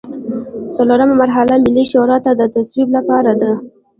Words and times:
څلورمه 0.75 1.15
مرحله 1.23 1.53
ملي 1.65 1.85
شورا 1.91 2.17
ته 2.25 2.31
د 2.35 2.41
تصویب 2.55 2.89
لپاره 2.97 3.31
ده. 3.41 3.51